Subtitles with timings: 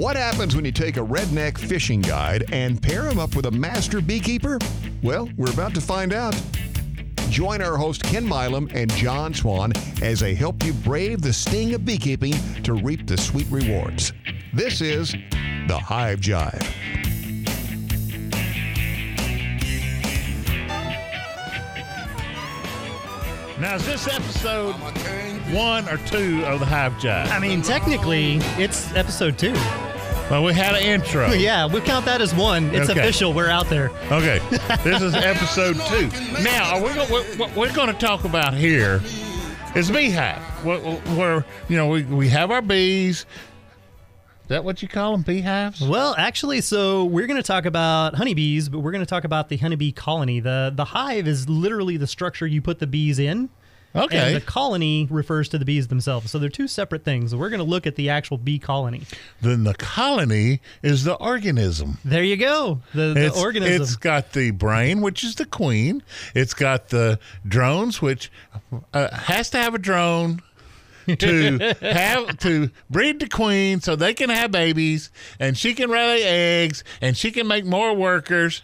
[0.00, 3.50] What happens when you take a redneck fishing guide and pair him up with a
[3.50, 4.58] master beekeeper?
[5.02, 6.34] Well, we're about to find out.
[7.28, 11.74] Join our host Ken Milam and John Swan as they help you brave the sting
[11.74, 12.32] of beekeeping
[12.62, 14.14] to reap the sweet rewards.
[14.54, 15.14] This is
[15.68, 16.66] the Hive Jive.
[23.60, 24.72] Now, is this episode
[25.52, 27.30] one or two of the Hive Jive?
[27.30, 29.52] I mean, technically, it's episode two.
[30.30, 31.32] Well, we had an intro.
[31.32, 32.72] Yeah, we'll count that as one.
[32.74, 33.00] It's Okay.
[33.00, 33.32] official.
[33.32, 33.90] We're out there.
[34.12, 34.38] Okay,
[34.84, 36.08] this is episode two.
[36.42, 39.00] Now, are we what, what we're going to talk about here
[39.74, 40.38] is beehive.
[40.64, 43.26] Where, where you know we, we have our bees.
[44.42, 45.80] Is that what you call them, beehives?
[45.80, 49.48] Well, actually, so we're going to talk about honeybees, but we're going to talk about
[49.48, 50.40] the honeybee colony.
[50.40, 53.48] the The hive is literally the structure you put the bees in.
[53.94, 54.18] Okay.
[54.18, 56.30] And the colony refers to the bees themselves.
[56.30, 57.34] So they're two separate things.
[57.34, 59.02] We're going to look at the actual bee colony.
[59.40, 61.98] then the colony is the organism.
[62.04, 62.80] There you go.
[62.94, 63.82] The, the It's, organism.
[63.82, 66.02] it's got the brain, which is the queen.
[66.34, 68.30] It's got the drones, which
[68.94, 70.40] uh, has to have a drone
[71.18, 76.22] to have to breed the queen so they can have babies and she can lay
[76.22, 78.62] eggs and she can make more workers.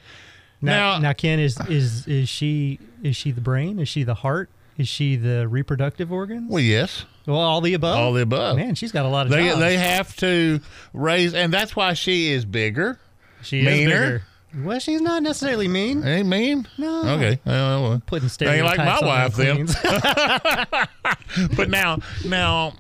[0.60, 3.80] now, now, now, Ken, is, is, is, she, is she the brain?
[3.80, 4.48] Is she the heart?
[4.78, 6.50] Is she the reproductive organs?
[6.50, 7.96] well, yes, Well, all the above.
[7.96, 8.56] all the above.
[8.56, 9.60] Man, she's got a lot of they jobs.
[9.60, 10.60] they have to
[10.92, 12.98] raise, and that's why she is bigger.
[13.42, 14.00] she is meaner.
[14.00, 14.22] bigger.
[14.66, 16.02] Well, she's not necessarily mean.
[16.06, 16.66] Ain't mean?
[16.78, 17.02] No.
[17.16, 17.40] Okay.
[17.44, 18.02] Well, well.
[18.06, 19.66] Putting Ain't like my wife, then.
[21.56, 22.72] but now now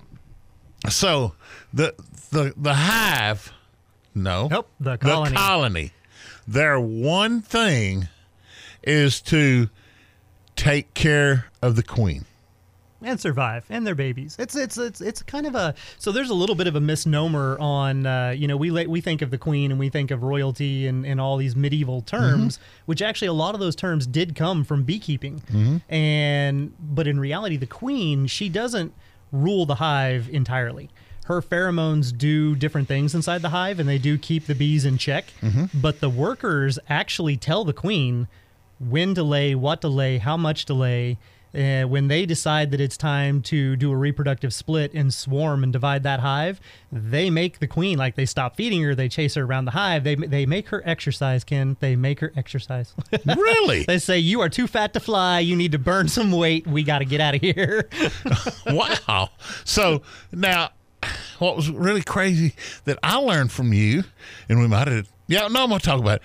[0.88, 1.34] so
[1.74, 1.94] the
[2.30, 3.52] the the hive
[4.14, 5.30] no Nope, the colony.
[5.30, 5.92] the colony
[6.48, 8.08] their one thing
[8.82, 9.68] is to
[10.56, 12.24] take care of the queen.
[13.02, 14.36] And survive and their babies.
[14.38, 17.58] It's it's it's it's kind of a so there's a little bit of a misnomer
[17.60, 20.22] on uh, you know we la- we think of the queen and we think of
[20.22, 22.82] royalty and, and all these medieval terms, mm-hmm.
[22.86, 25.92] which actually a lot of those terms did come from beekeeping, mm-hmm.
[25.92, 28.94] and but in reality the queen she doesn't
[29.30, 30.88] rule the hive entirely.
[31.26, 34.96] Her pheromones do different things inside the hive and they do keep the bees in
[34.96, 35.66] check, mm-hmm.
[35.80, 38.26] but the workers actually tell the queen
[38.78, 41.18] when delay, what delay, how much delay.
[41.54, 45.72] Uh, when they decide that it's time to do a reproductive split and swarm and
[45.72, 46.60] divide that hive,
[46.92, 50.04] they make the queen like they stop feeding her, they chase her around the hive.
[50.04, 51.78] They they make her exercise, Ken.
[51.80, 52.92] They make her exercise.
[53.24, 55.38] really they say you are too fat to fly.
[55.40, 56.66] You need to burn some weight.
[56.66, 57.88] We got to get out of here.
[58.66, 59.30] wow
[59.64, 60.70] so now
[61.38, 62.54] what was really crazy
[62.84, 64.04] that i learned from you
[64.48, 66.22] and we might have yeah no i'm gonna talk about it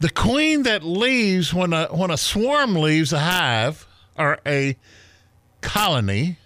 [0.00, 3.86] the queen that leaves when a when a swarm leaves a hive
[4.18, 4.76] or a
[5.60, 6.38] colony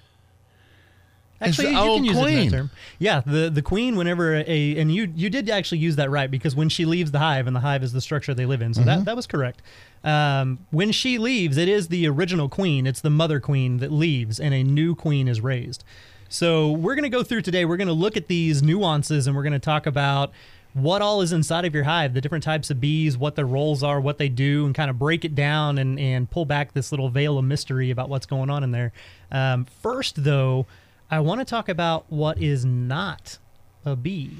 [1.40, 2.50] Actually, the you can use it in queen.
[2.50, 2.70] that term.
[2.98, 3.94] Yeah, the the queen.
[3.94, 7.20] Whenever a and you you did actually use that right because when she leaves the
[7.20, 8.88] hive and the hive is the structure they live in, so Mm-hmm.
[8.88, 9.62] that that was correct.
[10.02, 12.88] Um, when she leaves, it is the original queen.
[12.88, 15.84] It's the mother queen that leaves, and a new queen is raised.
[16.28, 17.64] So we're going to go through today.
[17.64, 20.32] We're going to look at these nuances, and we're going to talk about
[20.80, 23.82] what all is inside of your hive, the different types of bees, what their roles
[23.82, 26.90] are, what they do, and kind of break it down and and pull back this
[26.92, 28.92] little veil of mystery about what's going on in there.
[29.32, 30.66] Um, first, though.
[31.10, 33.38] I want to talk about what is not
[33.82, 34.30] a bee.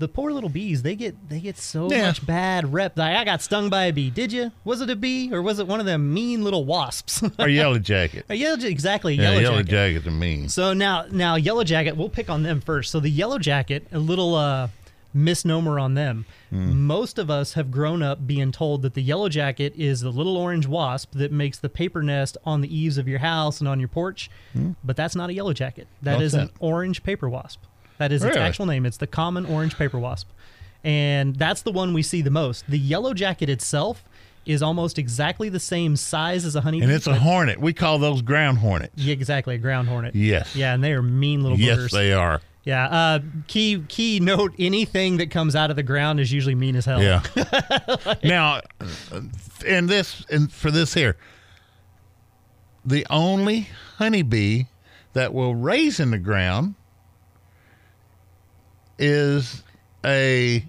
[0.00, 2.08] The poor little bees, they get they get so Yeah.
[2.08, 2.98] much bad rep.
[2.98, 4.10] Like, I got stung by a bee.
[4.10, 4.50] Did you?
[4.64, 7.22] Was it a bee or was it one of them mean little wasps?
[7.38, 9.70] or yellow jacket A yellow, exactly, yeah yellow, yellow jacket.
[9.70, 11.96] jackets are mean So now, now yellow jacket.
[11.96, 12.90] We'll pick on them first.
[12.90, 14.68] So the yellow jacket, a little uh,
[15.14, 16.26] misnomer on them.
[16.50, 16.86] Hmm.
[16.86, 20.36] Most of us have grown up being told that the yellow jacket is the little
[20.36, 23.78] orange wasp that makes the paper nest on the eaves of your house and on
[23.80, 24.30] your porch.
[24.52, 24.72] Hmm.
[24.84, 25.86] But that's not a yellow jacket.
[26.02, 27.62] That What's is an orange paper wasp.
[27.98, 28.84] That is its actual name.
[28.84, 30.28] It's the common orange paper wasp.
[30.84, 32.66] And that's the one we see the most.
[32.68, 34.04] The yellow jacket itself
[34.44, 36.84] is almost exactly the same size as a honeybee.
[36.84, 40.14] and it's a hornet we call those ground hornets yeah, exactly, a ground hornet.
[40.14, 41.90] yes Yeah, and they are mean little yes boogers.
[41.90, 42.86] they are Yeah.
[42.88, 46.84] Uh, key key note: anything that comes out of the ground is usually mean as
[46.84, 47.00] hell.
[47.00, 47.22] Yeah.
[48.24, 48.60] now,
[49.12, 49.20] uh,
[49.64, 51.16] in this, in, for this here,
[52.84, 53.68] the only
[53.98, 54.64] honeybee
[55.12, 56.74] that will raise in the ground
[58.98, 59.62] is
[60.04, 60.64] a,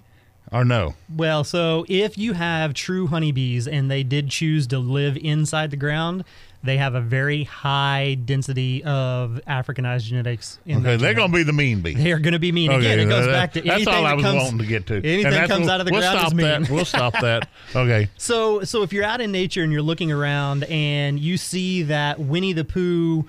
[0.52, 5.16] or no, Well, so if you have true honeybees and they did choose to live
[5.16, 6.24] inside the ground,
[6.62, 10.58] they have a very high density of Africanized genetics.
[10.66, 11.94] In okay, they're going to be the mean bee.
[11.94, 12.70] They are going to be mean.
[12.70, 14.86] Again, it goes that- back to that's anything all I was comes, wanting to get
[14.88, 14.96] to.
[14.96, 16.46] Anything that comes out of the we'll ground stop is mean.
[16.46, 16.70] that.
[16.70, 17.48] We'll stop that.
[17.74, 18.08] Okay.
[18.18, 22.18] So, so if you're out in nature and you're looking around and you see that
[22.20, 23.26] Winnie the Pooh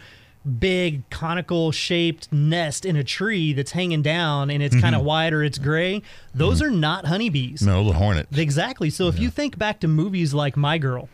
[0.60, 5.08] big conical shaped nest in a tree that's hanging down and it's kind of mm-hmm.
[5.08, 6.02] white or it's gray.
[6.34, 6.74] Those mm-hmm.
[6.74, 7.62] are not honeybees.
[7.62, 8.38] No, the hornets.
[8.38, 8.90] Exactly.
[8.90, 11.10] So if you think back to movies like My Girl,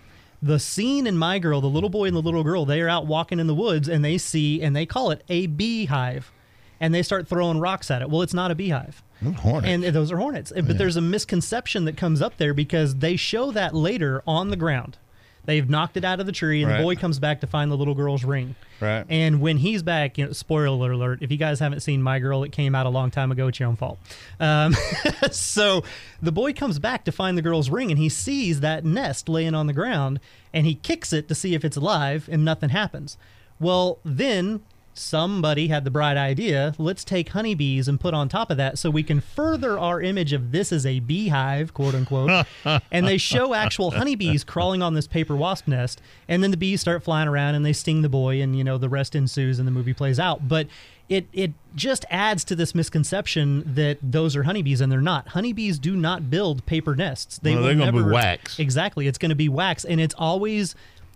[0.45, 3.07] the scene in My Girl, the little boy and the little girl, they are out
[3.07, 6.31] walking in the woods and they see and they call it a beehive.
[6.79, 8.09] And they start throwing rocks at it.
[8.09, 9.01] Well, it's not a beehive.
[9.39, 9.67] Hornets.
[9.67, 10.51] And those are hornets.
[10.55, 14.57] But there's a misconception that comes up there because they show that later on the
[14.57, 14.97] ground.
[15.45, 16.77] They've knocked it out of the tree, and Right.
[16.77, 18.55] the boy comes back to find the little girl's ring.
[18.79, 19.05] Right.
[19.09, 22.43] And when he's back, you know, spoiler alert, if you guys haven't seen My Girl,
[22.43, 23.47] it came out a long time ago.
[23.47, 23.99] It's your own fault.
[24.39, 24.73] Um,
[25.31, 25.83] so
[26.21, 29.55] the boy comes back to find the girl's ring, and he sees that nest laying
[29.55, 30.19] on the ground,
[30.53, 33.17] and he kicks it to see if it's alive, and nothing happens.
[33.59, 34.61] Well, then
[34.97, 38.89] somebody had the bright idea let's take honeybees and put on top of that so
[38.89, 42.45] we can further our image of this as a beehive quote unquote.
[42.91, 46.81] And they show actual honeybees crawling on this paper wasp nest and then the bees
[46.81, 49.67] start flying around and they sting the boy and you know the rest ensues and
[49.67, 50.47] the movie plays out.
[50.47, 50.67] But
[51.07, 55.29] it it just adds to this misconception that those are honeybees and they're not.
[55.29, 57.37] Honeybees do not build paper nests.
[57.37, 58.57] They no, they're gonna be never- wax.
[58.59, 59.07] exactly.
[59.07, 60.73] It's going to be wax and it's always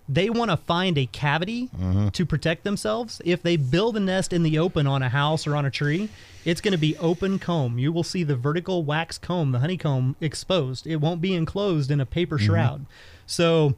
[0.10, 2.10] they want to find a cavity mm-hmm.
[2.10, 3.22] to protect themselves.
[3.24, 6.10] If they build a nest in the open on a house or on a tree,
[6.44, 7.78] it's going to be open comb.
[7.78, 10.88] You will see the vertical wax comb, the honeycomb, exposed.
[10.88, 12.48] It won't be enclosed in a paper mm-hmm.
[12.48, 12.86] shroud.
[13.28, 13.76] So,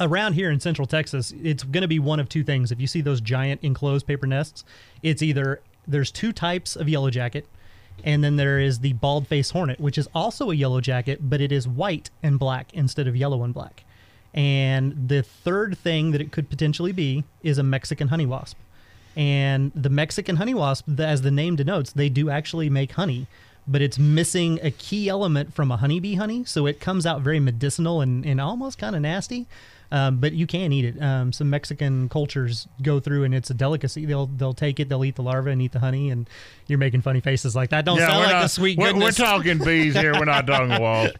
[0.00, 2.72] around here in central Texas, it's going to be one of two things.
[2.72, 4.64] If you see those giant enclosed paper nests,
[5.02, 7.46] it's either there's two types of yellow jacket,
[8.02, 11.42] and then there is the bald face hornet, which is also a yellow jacket, but
[11.42, 13.84] it is white and black instead of yellow and black.
[14.32, 18.56] And the third thing that it could potentially be is a Mexican honey wasp.
[19.16, 23.26] And the Mexican honey wasp, as the name denotes, they do actually make honey,
[23.66, 26.44] but it's missing a key element from a honeybee honey.
[26.44, 29.46] So it comes out very medicinal and, and almost kind of nasty.
[29.92, 31.02] Um, but you can eat it.
[31.02, 34.06] Um, some Mexican cultures go through, and it's a delicacy.
[34.06, 36.10] They'll they'll take it, they'll eat the larva and eat the honey.
[36.10, 36.28] And
[36.68, 37.84] you're making funny faces like that.
[37.84, 39.18] Don't sound we're like not, a sweet we're, goodness.
[39.18, 40.12] we're talking bees here.
[40.12, 41.10] We're not talking walls.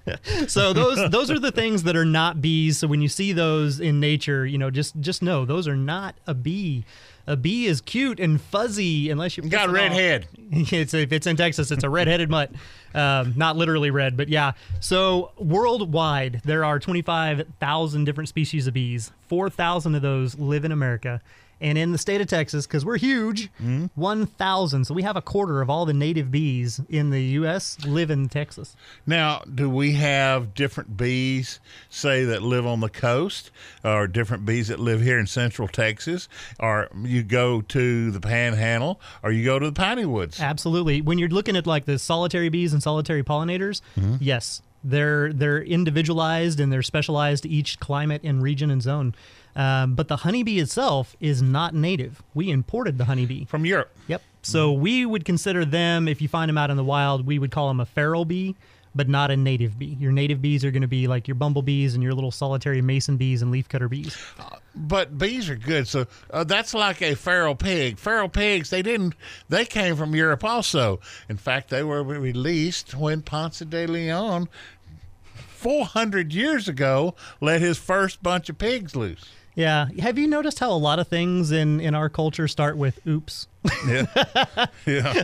[0.46, 2.78] so those those are the things that are not bees.
[2.78, 6.14] So when you see those in nature, you know, just just know those are not
[6.26, 6.84] a bee.
[7.26, 9.96] A bee is cute and fuzzy unless you Got a red off.
[9.99, 10.28] head.
[10.50, 12.50] it's if it's in Texas, it's a red-headed mutt.
[12.94, 14.52] Um, not literally red, but yeah.
[14.81, 19.12] So worldwide, there are 25,000 different species of bees.
[19.28, 21.20] 4,000 of those live in America.
[21.60, 23.86] And in the state of Texas, because we're huge, mm-hmm.
[23.94, 24.84] 1,000.
[24.86, 27.76] So we have a quarter of all the native bees in the U.S.
[27.84, 28.74] live in Texas.
[29.06, 33.50] Now, do we have different bees, say, that live on the coast,
[33.84, 36.28] or different bees that live here in central Texas,
[36.58, 40.40] or you go to the Panhandle, or you go to the Piney Woods?
[40.40, 41.02] Absolutely.
[41.02, 44.16] When you're looking at like the solitary bees and solitary pollinators, mm-hmm.
[44.20, 49.14] yes, they're they're individualized and they're specialized to each climate and region and zone.
[49.56, 52.22] Um, but the honeybee itself is not native.
[52.34, 53.44] We imported the honeybee.
[53.46, 53.94] From Europe.
[54.06, 54.22] Yep.
[54.42, 57.50] So we would consider them, if you find them out in the wild, we would
[57.50, 58.56] call them a feral bee,
[58.94, 59.96] but not a native bee.
[60.00, 63.16] Your native bees are going to be like your bumblebees and your little solitary mason
[63.16, 64.16] bees and leafcutter bees.
[64.75, 67.98] But bees are good, so uh, that's like a feral pig.
[67.98, 69.14] Feral pigs, they didn't,
[69.48, 71.00] they came from Europe also.
[71.28, 74.48] In fact, they were released when Ponce de Leon,
[75.34, 79.31] 400 years ago, let his first bunch of pigs loose.
[79.54, 79.88] Yeah.
[79.98, 83.46] Have you noticed how a lot of things in, in our culture start with oops?
[83.86, 84.06] Yeah,
[84.86, 85.22] yeah,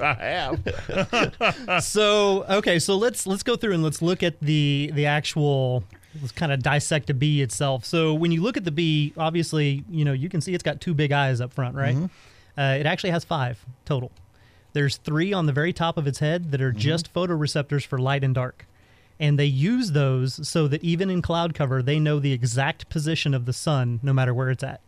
[0.00, 1.82] I have.
[1.84, 5.84] so okay, so let's let's go through and let's look at the the actual
[6.20, 7.84] let's kind of dissect a bee itself.
[7.84, 10.80] So when you look at the bee, obviously, you know, you can see it's got
[10.80, 11.96] two big eyes up front, right?
[12.56, 14.12] Uh, it actually has five total.
[14.72, 18.24] There's three on the very top of its head that are just photoreceptors for light
[18.24, 18.66] and dark.
[19.20, 23.34] And they use those so that even in cloud cover, they know the exact position
[23.34, 24.80] of the sun no matter where it's at.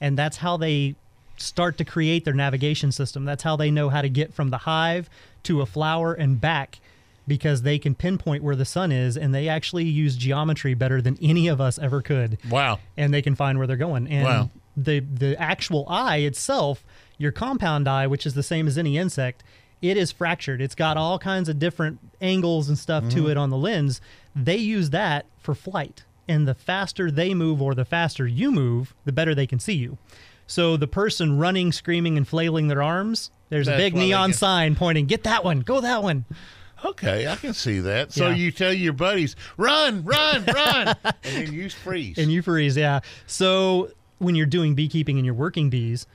[0.00, 0.96] And that's how they
[1.40, 3.24] start to create their navigation system.
[3.24, 5.08] That's how they know how to get from the hive
[5.44, 6.78] to a flower and back
[7.26, 11.16] because they can pinpoint where the sun is and they actually use geometry better than
[11.22, 12.78] any of us ever could Wow.
[12.96, 14.06] and they can find where they're going.
[14.08, 14.50] And Wow.
[14.76, 16.84] the the actual eye itself,
[17.18, 19.42] your compound eye, which is the same as any insect,
[19.80, 20.60] it is fractured.
[20.60, 23.30] It's got all kinds of different angles and stuff to Mm-hmm.
[23.30, 24.00] it on the lens.
[24.34, 26.04] They use that for flight.
[26.28, 29.74] And the faster they move or the faster you move, the better they can see
[29.74, 29.98] you.
[30.50, 34.74] So the person running, screaming, and flailing their arms, there's That's a big neon sign
[34.74, 36.24] pointing, get that one, go that one.
[36.84, 38.12] Okay, I can see that.
[38.12, 38.34] So Yeah.
[38.34, 42.18] you tell your buddies, run, run, run, and then you freeze.
[42.18, 42.98] And you freeze, yeah.
[43.28, 46.06] So when you're doing beekeeping and you're working bees,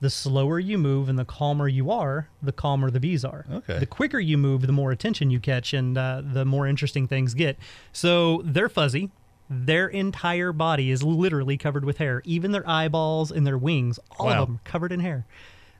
[0.00, 3.44] the slower you move and the calmer you are, the calmer the bees are.
[3.52, 3.78] Okay.
[3.78, 7.34] The quicker you move, the more attention you catch and uh, the more interesting things
[7.34, 7.58] get.
[7.92, 9.10] So they're fuzzy.
[9.52, 12.22] Their entire body is literally covered with hair.
[12.24, 14.42] Even their eyeballs and their wings, all Wow.
[14.42, 15.24] of them covered in hair.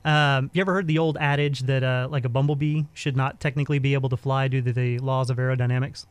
[0.05, 3.79] Um, you ever heard the old adage that uh, like a bumblebee should not technically
[3.79, 6.07] be able to fly due to the laws of aerodynamics?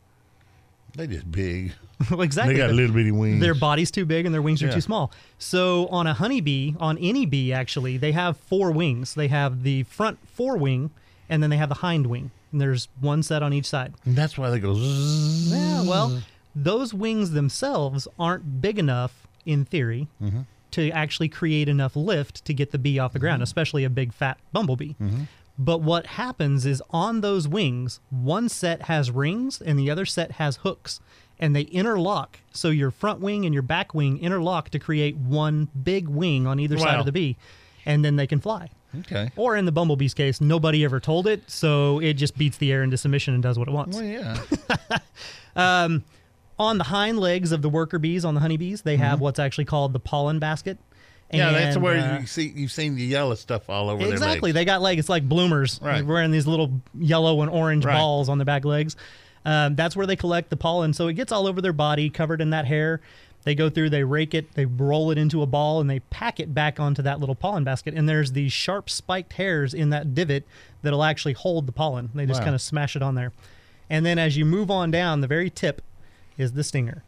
[0.94, 1.72] They just big.
[2.10, 2.54] well, exactly.
[2.54, 3.40] They got little bitty wings.
[3.40, 5.12] Their body's too big and their wings are too small.
[5.38, 9.14] So on a honeybee, on any bee actually, they have four wings.
[9.14, 10.90] They have the front forewing,
[11.28, 12.30] and then they have the hind wing.
[12.50, 13.94] And there's one set on each side.
[14.04, 14.74] And that's why they go.
[14.74, 15.52] Zzz.
[15.52, 16.22] Yeah, well,
[16.54, 20.40] those wings themselves aren't big enough, in theory, mm-hmm.
[20.72, 23.44] to actually create enough lift to get the bee off the ground, mm-hmm.
[23.44, 24.94] especially a big fat bumblebee.
[25.00, 25.22] Mm-hmm.
[25.58, 30.32] But what happens is on those wings, one set has rings and the other set
[30.32, 31.00] has hooks,
[31.38, 32.38] and they interlock.
[32.52, 36.58] So your front wing and your back wing interlock to create one big wing on
[36.58, 37.36] either side of the bee,
[37.84, 38.70] and then they can fly.
[39.00, 39.30] Okay.
[39.36, 42.82] Or in the bumblebee's case, nobody ever told it, so it just beats the air
[42.82, 43.96] into submission and does what it wants.
[43.96, 44.38] Well, yeah.
[45.54, 46.02] Um,
[46.58, 49.64] on the hind legs of the worker bees, on the honeybees, they have what's actually
[49.64, 50.78] called the pollen basket.
[50.78, 51.36] Mm-hmm.
[51.38, 54.52] yeah, that's And, where uh, you see you've seen the yellow stuff all over exactly.
[54.52, 55.96] their They got like it's like bloomers, Right.
[55.96, 57.94] They're wearing these little yellow and orange Right.
[57.96, 58.96] balls on their back legs.
[59.44, 62.40] Um, that's where they collect the pollen, so it gets all over their body, covered
[62.40, 63.00] in that hair.
[63.44, 66.38] They go through, they rake it, they roll it into a ball, and they pack
[66.38, 67.94] it back onto that little pollen basket.
[67.94, 70.44] And there's these sharp spiked hairs in that divot
[70.82, 72.10] that'll actually hold the pollen.
[72.14, 72.44] They just Wow.
[72.44, 73.32] kind of smash it on there.
[73.90, 75.82] And then as you move on down, the very tip
[76.38, 77.02] is the stinger.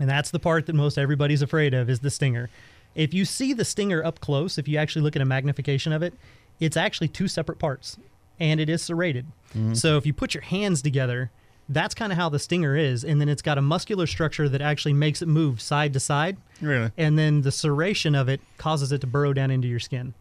[0.00, 2.50] And that's the part that most everybody's afraid of is the stinger.
[2.94, 6.02] If you see the stinger up close, if you actually look at a magnification of
[6.02, 6.14] it,
[6.60, 7.96] it's actually two separate parts
[8.40, 9.26] and it is serrated.
[9.50, 9.74] Mm-hmm.
[9.74, 11.30] So if you put your hands together,
[11.68, 14.60] that's kind of how the stinger is and then it's got a muscular structure that
[14.60, 16.36] actually makes it move side to side.
[16.60, 16.90] Really?
[16.96, 20.14] and then the serration of it causes it to burrow down into your skin.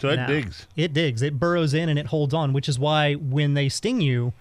[0.00, 0.66] So it Now, digs.
[0.76, 1.22] It digs.
[1.22, 4.32] It burrows in and it holds on, which is why when they sting you,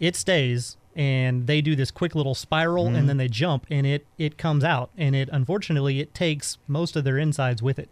[0.00, 2.96] it stays and they do this quick little spiral Mm-hmm.
[2.96, 6.96] and then they jump and it it comes out and it unfortunately it takes most
[6.96, 7.90] of their insides with it.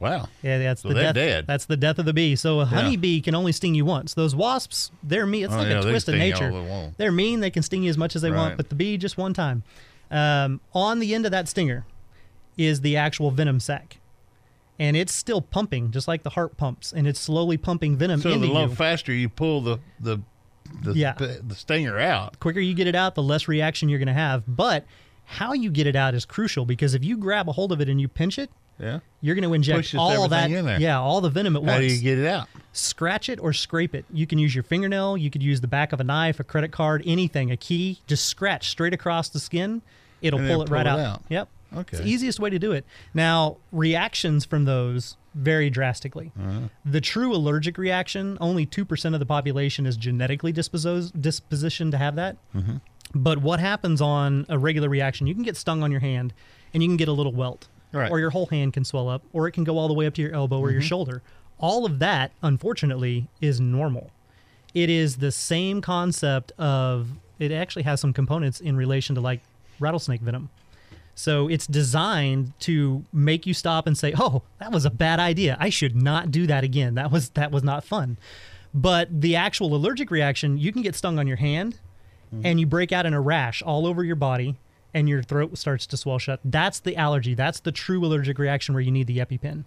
[0.00, 0.28] Wow.
[0.42, 1.14] Yeah, that's So the death.
[1.14, 1.46] dead.
[1.46, 2.34] That's the death of the bee.
[2.34, 4.14] So a honeybee can only sting you once.
[4.14, 5.44] Those wasps, they're mean.
[5.44, 6.50] It's Oh, like yeah, a twist of nature.
[6.50, 7.40] They they're mean.
[7.40, 9.62] They can sting you as much as they want, but the bee just one time.
[10.10, 11.84] Um, on the end of that stinger
[12.56, 13.98] is the actual venom sac,
[14.78, 18.30] and it's still pumping just like the heart pumps, and it's slowly pumping venom So
[18.30, 18.68] into the you.
[18.70, 20.18] faster you pull the the
[20.82, 21.12] the, Yeah.
[21.14, 22.38] the stinger out.
[22.40, 24.42] quicker you get it out, the less reaction you're going to have.
[24.46, 24.84] But
[25.24, 27.88] how you get it out is crucial because if you grab a hold of it
[27.88, 29.00] and you pinch it, Yeah.
[29.20, 30.50] you're going to inject all that.
[30.50, 30.80] in.
[30.80, 31.74] Yeah, all the venom at How once.
[31.74, 32.48] How do you get it out?
[32.72, 34.04] scratch it or scrape it.
[34.12, 36.70] You can use your fingernail, you could use the back of a knife, a credit
[36.72, 37.98] card, anything, a key.
[38.06, 39.82] Just scratch straight across the skin.
[40.22, 40.98] It'll pull it right pull out.
[40.98, 41.22] it out.
[41.28, 41.48] Yep.
[41.76, 42.84] It's the easiest way to do it.
[43.14, 46.32] Now, reactions from those vary drastically.
[46.38, 46.60] Uh-huh.
[46.84, 52.16] The true allergic reaction, only 2% of the population is genetically dispos- dispositioned to have
[52.16, 52.36] that.
[52.54, 52.76] Mm-hmm.
[53.14, 56.32] But what happens on a regular reaction, you can get stung on your hand
[56.74, 57.68] and you can get a little welt.
[57.92, 58.10] Right.
[58.10, 60.14] Or your whole hand can swell up, or it can go all the way up
[60.14, 60.74] to your elbow or Mm-hmm.
[60.74, 61.22] your shoulder.
[61.58, 64.10] All of that, unfortunately, is normal.
[64.74, 67.08] It is the same concept of
[67.40, 69.40] it actually has some components in relation to like
[69.80, 70.50] rattlesnake venom.
[71.20, 75.54] So it's designed to make you stop and say, "Oh, that was a bad idea.
[75.60, 76.94] I should not do that again.
[76.94, 78.16] That was that was not fun."
[78.72, 81.78] But the actual allergic reaction, you can get stung on your hand
[82.44, 84.56] and you break out in a rash all over your body
[84.94, 86.40] and your throat starts to swell shut.
[86.42, 87.34] That's the allergy.
[87.34, 89.64] That's the true allergic reaction where you need the EpiPen.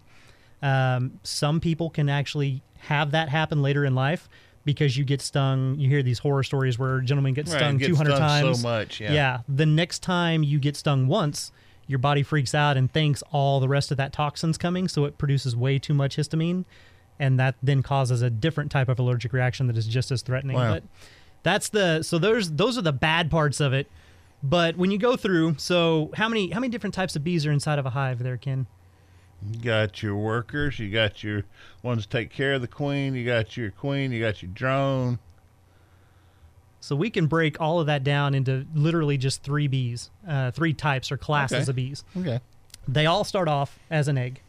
[0.64, 4.28] Um, some people can actually have that happen later in life
[4.66, 5.76] because you get stung.
[5.80, 8.62] You hear these horror stories where gentlemen get Right, stung get 200 stung times.
[8.62, 9.14] so much, yeah.
[9.14, 9.40] Yeah.
[9.48, 11.52] The next time you get stung once,
[11.88, 15.18] your body freaks out and thinks all the rest of that toxin's coming, so it
[15.18, 16.66] produces way too much histamine,
[17.20, 20.56] and that then causes a different type of allergic reaction that is just as threatening.
[20.56, 20.76] Wow.
[20.76, 20.84] But
[21.44, 23.88] that's the so those those are the bad parts of it.
[24.42, 27.52] But when you go through, so how many how many different types of bees are
[27.52, 28.68] inside of a hive there, Ken?
[29.52, 31.44] You got your workers, you got your
[31.82, 35.20] ones take care of the queen, you got your queen, you got your drone.
[36.80, 40.74] So we can break all of that down into literally just three bees, uh, three
[40.74, 41.70] types or classes Okay.
[41.72, 42.04] of bees.
[42.18, 42.40] Okay.
[42.88, 44.42] They all start off as an egg,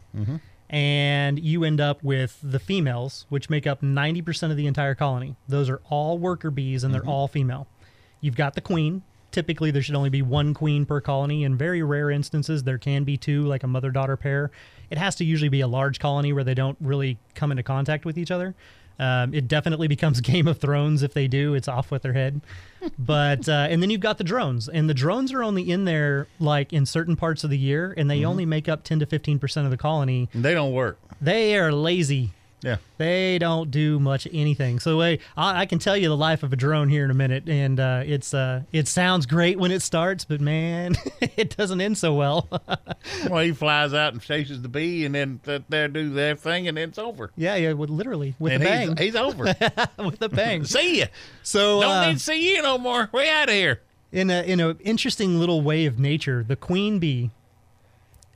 [0.68, 5.36] and you end up with the females, which make up 90% of the entire colony.
[5.48, 7.68] Those are all worker bees, and they're all female.
[8.20, 9.02] You've got the queen.
[9.34, 11.42] Typically, there should only be one queen per colony.
[11.42, 14.52] In very rare instances, there can be two, like a mother daughter pair.
[14.90, 18.04] It has to usually be a large colony where they don't really come into contact
[18.04, 18.54] with each other.
[19.00, 21.54] Um, it definitely becomes Game of Thrones if they do.
[21.54, 22.42] It's off with their head.
[22.98, 26.28] But uh, and then you've got the drones, and the drones are only in there
[26.38, 29.38] like in certain parts of the year, and they only make up ten to fifteen
[29.38, 30.28] percent of the colony.
[30.34, 30.98] They don't work.
[31.18, 32.32] They are lazy.
[32.64, 32.78] Yeah.
[32.96, 34.80] They don't do much anything.
[34.80, 37.46] So I, I can tell you the life of a drone here in a minute,
[37.46, 41.98] and uh, it's uh, it sounds great when it starts, but man, it doesn't end
[41.98, 42.48] so well.
[43.28, 46.66] well, he flies out and chases the bee, and then th- there do their thing,
[46.66, 47.30] and then it's over.
[47.36, 49.44] yeah, yeah, with, literally with and a bang, he's, he's over.
[49.98, 50.64] with a bang.
[50.64, 51.06] see ya.
[51.42, 53.10] So Don't uh, need to see you no more.
[53.12, 53.82] Way out of here.
[54.10, 57.30] in a in an interesting little way of nature, the queen bee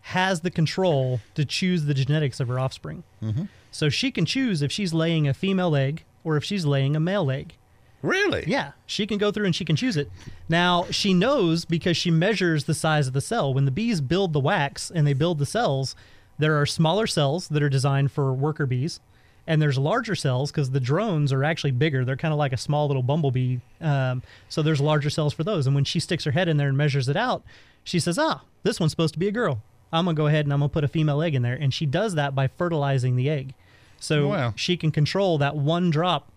[0.03, 3.05] has the control to choose the genetics of her offspring.
[3.23, 3.45] Mm-hmm.
[3.71, 7.01] So she can choose if she's laying a female egg or if she's laying a
[7.01, 7.55] male egg.
[8.03, 8.45] Really?
[8.47, 10.11] Yeah, she can go through and she can choose it.
[10.49, 13.53] Now, she knows because she measures the size of the cell.
[13.53, 15.97] When the bees build the wax and they build the cells,
[16.39, 19.01] there are smaller cells that are designed for worker bees,
[19.49, 22.05] and there's larger cells because the drones are actually bigger.
[22.05, 23.59] They're kind of like a small little bumblebee.
[23.81, 25.67] Um, so there's larger cells for those.
[25.67, 27.43] And when she sticks her head in there and measures it out,
[27.83, 29.63] she says, ah, this one's supposed to be a girl.
[29.93, 31.55] I'm going to go ahead and I'm going to put a female egg in there.
[31.55, 33.55] And she does that by fertilizing the egg.
[34.01, 34.53] So oh, Wow.
[34.57, 36.31] she can control that one drop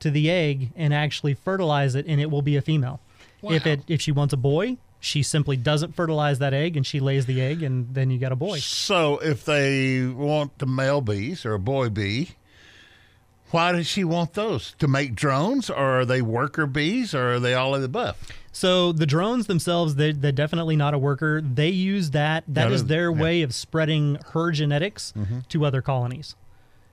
[0.00, 3.00] to the egg and actually fertilize it and it will be a female.
[3.42, 6.98] If it if she wants a boy, she simply doesn't fertilize that egg and she
[6.98, 8.58] lays the egg and then you got a boy.
[8.60, 12.30] So if they want the male bees or a boy bee,
[13.50, 14.74] why does she want those?
[14.78, 18.16] To make drones, or are they worker bees, or are they all of the above?
[18.56, 21.40] So the drones themselves, they, they're definitely not a worker.
[21.40, 22.44] They use that.
[22.46, 23.14] That is their yeah.
[23.14, 23.22] Mm-hmm.
[23.22, 25.12] way of spreading her genetics
[25.48, 26.36] to other colonies.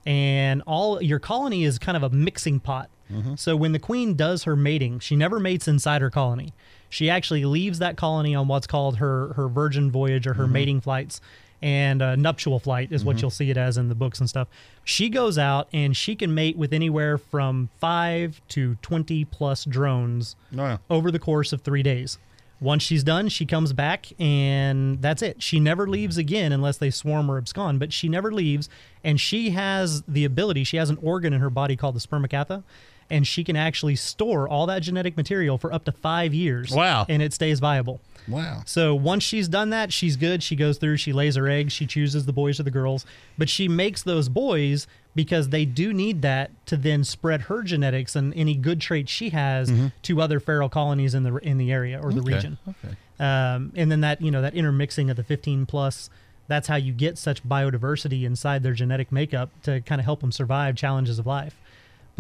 [0.03, 2.89] And all your colony is kind of a mixing pot.
[3.13, 3.36] Mm-hmm.
[3.36, 6.51] So when the queen does her mating, she never mates inside her colony.
[6.89, 10.53] She actually leaves that colony on what's called her her virgin voyage or her Mm-hmm.
[10.53, 11.22] mating flights.
[11.62, 14.48] And uh, nuptial flight is what you'll see it as in the books and stuff.
[14.84, 20.36] She goes out and she can mate with anywhere from five to 20 plus drones
[20.51, 20.80] Wow.
[20.89, 22.18] over the course of three days.
[22.60, 25.41] Once she's done, she comes back and that's it.
[25.41, 28.70] She never leaves again unless they swarm or abscond, but she never leaves.
[29.03, 32.63] And she has the ability, she has an organ in her body called the spermatheca,
[33.12, 36.72] and she can actually store all that genetic material for up to five years.
[36.72, 37.06] Wow.
[37.10, 38.00] And it stays viable.
[38.27, 38.62] Wow.
[38.65, 40.41] So once she's done that, she's good.
[40.44, 43.06] She goes through, she lays her eggs, she chooses the boys or the girls,
[43.38, 48.15] but she makes those boys because they do need that to then spread her genetics
[48.15, 49.72] and any good traits she has
[50.03, 52.57] to other feral colonies in the in the area or the Okay, region.
[52.70, 52.96] okay.
[53.20, 56.09] Um, and then that you know that intermixing of the 15 plus,
[56.48, 60.31] that's how you get such biodiversity inside their genetic makeup to kind of help them
[60.31, 61.55] survive challenges of life.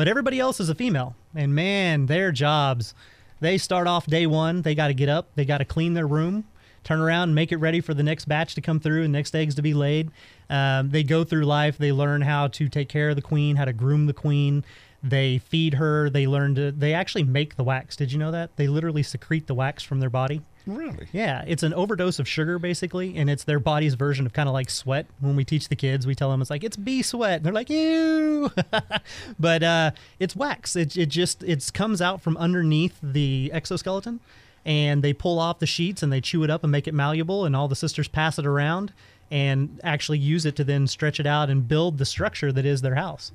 [0.01, 2.95] But everybody else is a female, and man, their jobs.
[3.39, 4.63] They start off day one.
[4.63, 5.27] They got to get up.
[5.35, 6.45] They got to clean their room,
[6.83, 9.53] turn around, make it ready for the next batch to come through and next eggs
[9.53, 10.09] to be laid.
[10.49, 11.77] Um, they go through life.
[11.77, 14.65] They learn how to take care of the queen, how to groom the queen.
[15.03, 16.09] They feed her.
[16.09, 16.71] They learn to.
[16.71, 17.95] They actually make the wax.
[17.95, 18.55] Did you know that?
[18.55, 20.41] They literally secrete the wax from their body.
[20.67, 21.07] Really?
[21.11, 24.53] Yeah, it's an overdose of sugar basically, and it's their body's version of kind of
[24.53, 25.07] like sweat.
[25.19, 27.37] When we teach the kids, we tell them it's like it's bee sweat.
[27.37, 28.51] And they're like, ew,
[29.39, 30.75] but uh, it's wax.
[30.75, 34.19] It it just it comes out from underneath the exoskeleton,
[34.65, 37.45] and they pull off the sheets and they chew it up and make it malleable,
[37.45, 38.93] and all the sisters pass it around
[39.31, 42.81] and actually use it to then stretch it out and build the structure that is
[42.81, 43.31] their house.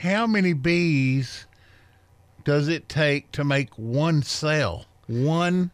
[0.00, 1.46] How many bees
[2.44, 4.86] does it take to make one cell?
[5.06, 5.70] One.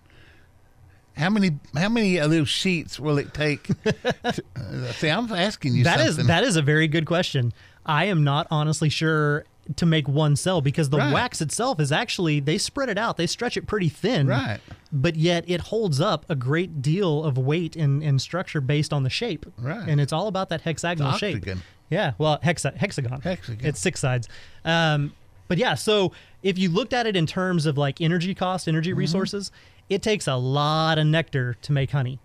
[1.17, 1.59] How many?
[1.77, 3.69] How many of those sheets will it take?
[3.85, 3.95] to,
[4.57, 6.27] uh, see, I'm asking you That is something.
[6.27, 7.53] that is a very good question.
[7.87, 9.45] I am not honestly sure
[9.77, 11.13] to make one cell because the Right.
[11.13, 14.59] wax itself is actually they spread it out, they stretch it pretty thin, Right.
[14.93, 19.05] But yet it holds up a great deal of weight and, and structure based on
[19.05, 19.89] the shape, Right.
[19.89, 21.47] And it's all about that hexagonal It's shape.
[21.91, 23.21] Yeah, well, hexa, hexagon.
[23.23, 23.67] Hexagon.
[23.67, 24.29] It's six sides.
[24.67, 25.15] Um,
[25.49, 28.91] but yeah, so if you looked at it in terms of like energy cost, energy
[28.91, 28.99] Mm-hmm.
[28.99, 29.51] resources,
[29.89, 32.19] it takes a lot of nectar to make honey,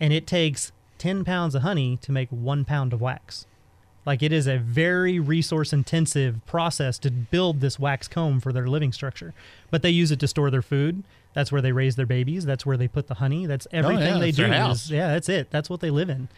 [0.00, 3.46] and it takes ten pounds of honey to make one pound of wax.
[4.04, 8.68] Like it is a very resource intensive process to build this wax comb for their
[8.68, 9.34] living structure.
[9.70, 11.02] But they use it to store their food.
[11.34, 12.44] That's where they raise their babies.
[12.46, 13.46] That's where they put the honey.
[13.46, 14.46] That's everything they Oh, that's do.
[14.48, 15.50] their is- yeah, that's it.
[15.50, 16.28] That's what they live in.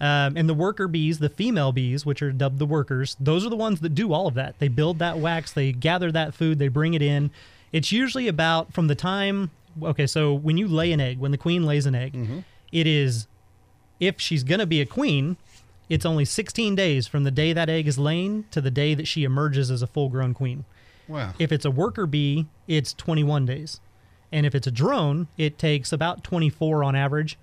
[0.00, 3.50] Um, and the worker bees, the female bees, which are dubbed the workers, those are
[3.50, 4.58] the ones that do all of that.
[4.58, 7.30] They build that wax, they gather that food, they bring it in.
[7.72, 9.50] It's usually about from the time,
[9.82, 12.38] okay, so when you lay an egg, when the queen lays an egg, Mm-hmm.
[12.72, 13.26] it is,
[14.00, 15.36] if she's going to be a queen,
[15.88, 19.06] it's only 16 days from the day that egg is laying to the day that
[19.06, 20.64] she emerges as a full grown queen.
[21.08, 21.32] wow.
[21.38, 23.80] If it's a worker bee, it's 21 days.
[24.32, 27.38] And if it's a drone, it takes about 24 on average.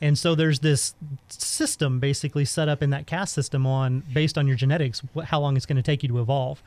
[0.00, 0.94] And so there's this
[1.28, 5.40] system basically set up in that caste system on based on your genetics, wh- how
[5.40, 6.62] long it's going to take you to evolve.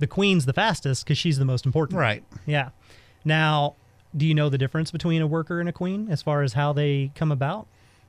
[0.00, 1.98] The queen's the fastest because she's the most important.
[1.98, 2.24] Right.
[2.44, 2.70] Yeah.
[3.24, 3.76] Now,
[4.16, 6.72] do you know the difference between a worker and a queen as far as how
[6.72, 7.66] they come about?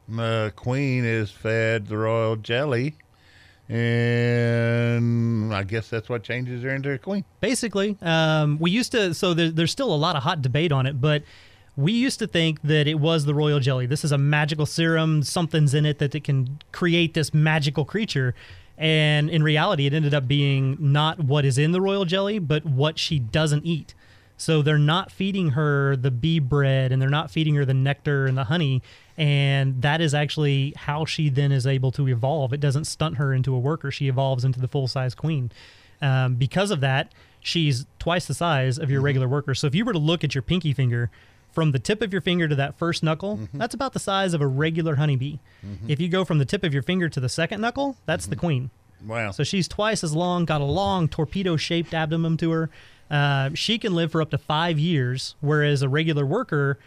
[0.08, 2.96] The queen is fed the royal jelly,
[3.70, 7.24] and I guess that's what changes her into a queen.
[7.40, 10.86] basically um, we used to so there, there's still a lot of hot debate on
[10.86, 11.24] it but
[11.76, 15.24] we used to think that it was the royal jelly this is a magical serum
[15.24, 18.36] something's in it that it can create this magical creature
[18.78, 22.64] and in reality it ended up being not what is in the royal jelly but
[22.66, 23.96] what she doesn't eat
[24.38, 28.26] so they're not feeding her the bee bread and they're not feeding her the nectar
[28.26, 28.82] and the honey
[29.18, 33.34] and that is actually how she then is able to evolve it doesn't stunt her
[33.34, 35.52] into a worker she evolves into the full-size queen
[36.02, 39.06] um, because of that, she's twice the size of your mm-hmm.
[39.06, 39.54] regular worker.
[39.54, 41.10] So if you were to look at your pinky finger,
[41.52, 43.58] from the tip of your finger to that first knuckle, mm-hmm.
[43.58, 45.38] that's about the size of a regular honeybee.
[45.66, 45.90] Mm-hmm.
[45.90, 48.36] If you go from the tip of your finger to the second knuckle, that's the
[48.36, 48.72] queen.
[49.06, 49.32] Wow.
[49.32, 52.70] So she's twice as long, got a long torpedo shaped abdomen to her.
[53.10, 56.80] Uh, she can live for up to five years, whereas a regular worker,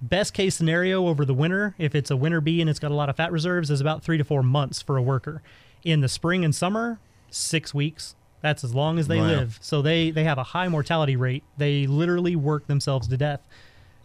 [0.00, 2.94] best case scenario over the winter, if it's a winter bee and it's got a
[2.94, 5.42] lot of fat reserves, is about three to four months for a worker.
[5.84, 6.98] In the spring and summer,
[7.30, 8.14] six weeks.
[8.40, 9.26] That's as long as they Wow.
[9.26, 9.58] live.
[9.60, 11.42] So they, they have a high mortality rate.
[11.56, 13.40] They literally work themselves to death.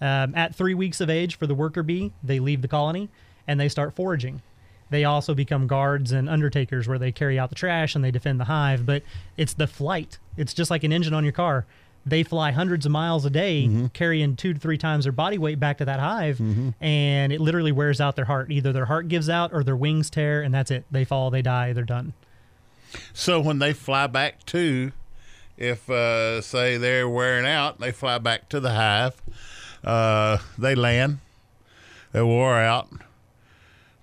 [0.02, 3.10] Um, at three weeks of age for the worker bee, they leave the colony
[3.48, 4.42] and they start foraging.
[4.94, 8.40] They also become guards and undertakers where they carry out the trash and they defend
[8.40, 8.86] the hive.
[8.86, 9.02] But
[9.38, 10.20] it's the flight.
[10.38, 11.66] It's just like an engine on your car.
[12.06, 15.60] They fly hundreds of miles a day, carrying two to three times their body weight
[15.60, 16.40] back to that hive,
[16.80, 18.52] and it literally wears out their heart.
[18.52, 20.86] Either their heart gives out or their wings tear, and that's it.
[20.92, 22.14] They fall, they die, they're done.
[23.14, 24.92] So when they fly back to,
[25.58, 29.20] if uh, say they're wearing out, they fly back to the hive.
[29.84, 31.18] Uh, they land.
[32.12, 32.90] They wore out.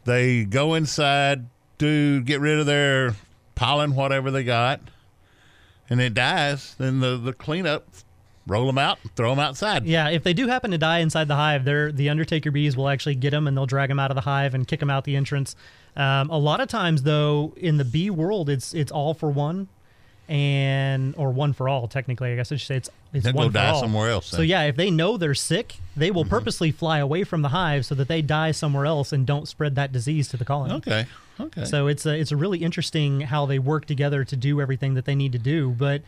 [0.04, 1.46] They go inside
[1.78, 3.14] to get rid of their
[3.54, 4.80] pollen, whatever they got,
[5.88, 6.74] and it dies.
[6.78, 7.86] Then the the cleanup,
[8.46, 9.86] roll them out, throw them outside.
[9.86, 12.88] Yeah, if they do happen to die inside the hive, they're, the Undertaker bees will
[12.88, 15.04] actually get them and they'll drag them out of the hive and kick them out
[15.04, 15.54] the entrance.
[15.96, 19.68] Um, a lot of times, though, in the bee world, it's it's all for one,
[20.28, 21.88] and or one for all.
[21.88, 23.80] Technically, I guess I should say it's it's They'll go one die all.
[23.80, 26.30] somewhere else So yeah, if they know they're sick, they will mm-hmm.
[26.30, 29.74] purposely fly away from the hive so that they die somewhere else and don't spread
[29.74, 30.74] that disease to the colony.
[30.74, 31.06] Okay.
[31.40, 31.64] Okay.
[31.64, 35.06] So it's a, it's a really interesting how they work together to do everything that
[35.06, 35.70] they need to do.
[35.70, 36.02] But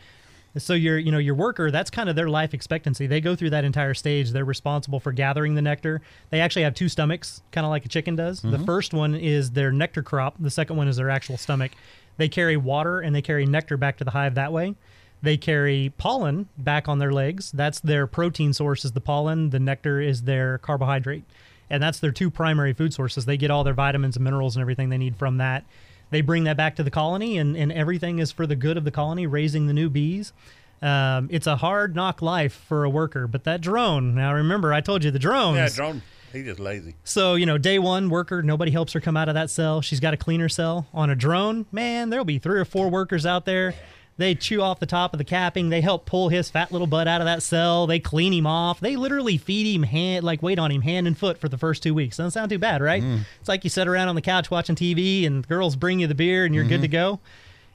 [0.57, 3.07] so your you know your worker that's kind of their life expectancy.
[3.07, 4.31] They go through that entire stage.
[4.31, 6.01] They're responsible for gathering the nectar.
[6.29, 8.41] They actually have two stomachs, kind of like a chicken does.
[8.41, 8.65] The mm-hmm.
[8.65, 10.35] first one is their nectar crop.
[10.39, 11.71] The second one is their actual stomach.
[12.17, 14.75] They carry water and they carry nectar back to the hive that way.
[15.23, 17.49] They carry pollen back on their legs.
[17.53, 19.51] That's their protein source is the pollen.
[19.51, 21.23] The nectar is their carbohydrate.
[21.69, 23.23] And that's their two primary food sources.
[23.25, 25.63] They get all their vitamins and minerals and everything they need from that.
[26.11, 28.83] They bring that back to the colony, and, and everything is for the good of
[28.83, 30.33] the colony, raising the new bees.
[30.81, 34.81] Um, it's a hard knock life for a worker, but that drone, now remember, I
[34.81, 35.55] told you the drones.
[35.55, 36.01] yeah, drone.
[36.33, 36.95] He just lazy.
[37.05, 39.81] So, you know, day one worker, nobody helps her come out of that cell.
[39.81, 40.87] She's got to clean her cell.
[40.93, 43.73] On a drone, man, there'll be three or four workers out there.
[44.17, 45.69] They chew off the top of the capping.
[45.69, 47.87] They help pull his fat little butt out of that cell.
[47.87, 48.79] They clean him off.
[48.79, 51.81] They literally feed him hand, like wait on him hand and foot for the first
[51.81, 52.17] two weeks.
[52.17, 53.01] Doesn't sound too bad, right?
[53.01, 53.21] Mm.
[53.39, 56.15] It's like you sit around on the couch watching TV and girls bring you the
[56.15, 56.81] beer and you're good mm-hmm.
[56.83, 57.19] to go.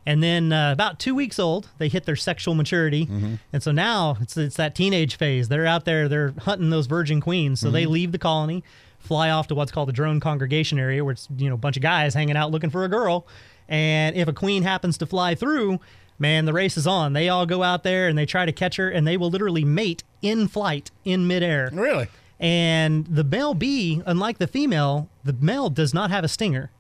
[0.07, 3.35] And then uh, about two weeks old, they hit their sexual maturity, mm-hmm.
[3.53, 5.49] and so now it's it's that teenage phase.
[5.49, 7.61] They're out there, they're hunting those virgin queens.
[7.61, 7.93] So they mm-hmm.
[7.93, 8.65] leave the colony,
[8.99, 11.77] fly off to what's called the drone congregation area, where it's you know a bunch
[11.77, 13.27] of guys hanging out looking for a girl.
[13.69, 15.79] And if a queen happens to fly through,
[16.19, 17.13] man, the race is on.
[17.13, 19.65] They all go out there and they try to catch her, and they will literally
[19.65, 21.71] mate in flight in midair.
[21.73, 22.09] Really?
[22.41, 26.71] And the male bee, unlike the female, the male does not have a stinger.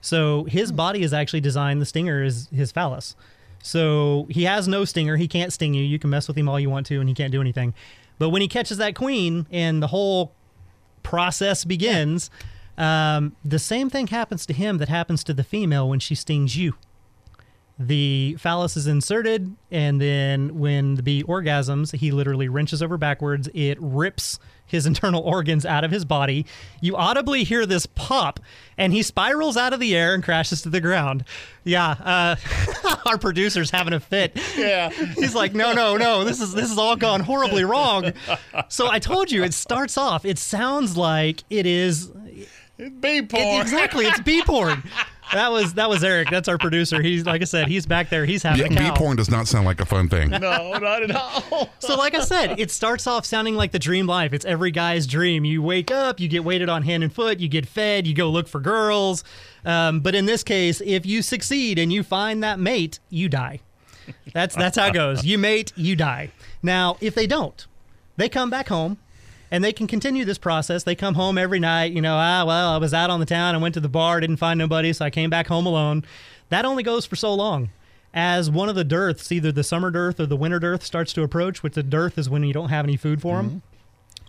[0.00, 3.16] So his body is actually designed, the stinger is his phallus.
[3.62, 5.16] So he has no stinger.
[5.16, 5.82] He can't sting you.
[5.82, 7.72] You can mess with him all you want to, and he can't do anything.
[8.18, 10.32] But when he catches that queen and the whole
[11.02, 12.30] process begins,
[12.76, 16.56] um, the same thing happens to him that happens to the female when she stings
[16.56, 16.74] you
[17.78, 23.48] the phallus is inserted, and then when the bee orgasms, he literally wrenches over backwards.
[23.52, 26.46] It rips his internal organs out of his body.
[26.80, 28.38] You audibly hear this pop,
[28.78, 31.24] and he spirals out of the air and crashes to the ground.
[31.64, 32.36] Yeah, uh,
[33.06, 34.38] our producer's having a fit.
[34.56, 34.90] Yeah.
[34.90, 36.22] He's like, no, no, no.
[36.24, 38.12] This is this has all gone horribly wrong.
[38.68, 40.24] So I told you, it starts off.
[40.24, 42.08] It sounds like it is
[42.78, 43.42] Bee porn.
[43.42, 44.06] it- exactly.
[44.06, 44.82] It's bee porn.
[45.32, 46.30] That was that was Eric.
[46.30, 47.02] That's our producer.
[47.02, 48.24] He's like I said, he's back there.
[48.24, 48.94] He's having Yeah, a bee cow.
[48.94, 50.30] porn does not sound like a fun thing.
[50.30, 50.38] no,
[50.78, 51.68] not at all.
[51.80, 54.32] So like I said, it starts off sounding like the dream life.
[54.32, 55.44] It's every guy's dream.
[55.44, 58.30] You wake up, you get waited on hand and foot, you get fed, you go
[58.30, 59.24] look for girls.
[59.64, 63.60] Um, but in this case, if you succeed and you find that mate, you die.
[64.34, 65.24] That's that's how it goes.
[65.24, 66.30] You mate, you die.
[66.62, 67.66] Now, if they don't,
[68.18, 68.98] they come back home
[69.54, 70.82] and they can continue this process.
[70.82, 73.54] They come home every night, you know, ah, well, I was out on the town,
[73.54, 76.02] I went to the bar, didn't find nobody, so I came back home alone.
[76.48, 77.70] That only goes for so long.
[78.12, 81.22] as one of the dearths, either the summer dearth or the winter dearth, starts to
[81.22, 83.62] approach, which the dearth is when you don't have any food for them.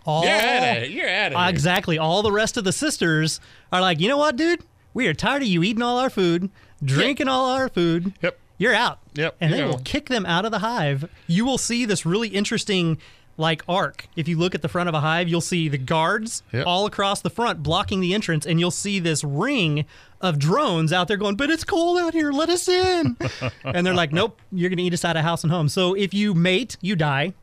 [0.06, 0.92] All, You're out of it.
[0.92, 1.98] You're out of Uh, exactly.
[1.98, 3.40] All the rest of the sisters
[3.72, 4.62] are like, you know what, dude?
[4.94, 6.52] We are tired of you eating all our food,
[6.84, 8.14] drinking all our food.
[8.22, 8.38] Yep.
[8.60, 9.00] You're out.
[9.16, 11.10] Yep, And they will kick them out of the hive.
[11.26, 13.00] You will see this really interesting
[13.38, 14.08] like arc.
[14.16, 16.66] If you look at the front of a hive, you'll see the guards Yep.
[16.68, 19.86] all across the front blocking the entrance, and you'll see this ring
[20.22, 23.18] of drones out there going, But it's cold out here, let us in.
[23.64, 25.68] and they're like, Nope, you're gonna eat us out of house and home.
[25.70, 27.34] So if you mate, you die.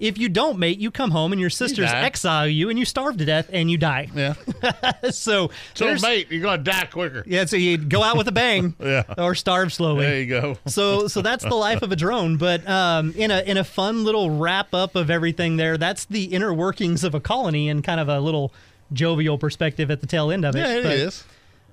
[0.00, 2.02] If you don't mate, you come home and your sisters die.
[2.02, 4.08] exile you and you starve to death and you die.
[4.14, 4.34] yeah.
[5.10, 7.24] so So, mate, you're going to die quicker.
[7.26, 9.02] yeah, so you go out with a bang Yeah.
[9.18, 10.04] or starve slowly.
[10.06, 10.56] There you go.
[10.66, 14.04] so so that's the life of a drone but um, in a in a fun
[14.04, 17.98] little wrap up of everything there that's the inner workings of a colony and kind
[18.00, 18.52] of a little
[18.92, 21.24] jovial perspective at the tail end of it Yeah, it But is.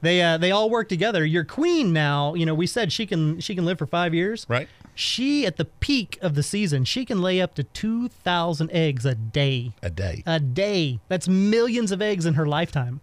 [0.05, 3.39] They uh, they all work together your queen now you know we said she can
[3.39, 4.67] she can live for five years Right.
[4.93, 9.15] she at the peak of the season she can lay up to 2000 eggs a
[9.15, 10.23] day A day.
[10.25, 13.01] a day that's millions of eggs in her lifetime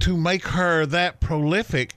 [0.00, 1.94] to make her that prolific,